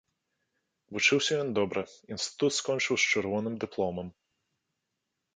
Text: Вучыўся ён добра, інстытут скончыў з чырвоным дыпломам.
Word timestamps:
Вучыўся 0.95 1.33
ён 1.43 1.49
добра, 1.59 1.83
інстытут 2.15 2.51
скончыў 2.59 2.95
з 3.03 3.11
чырвоным 3.15 3.59
дыпломам. 3.65 4.07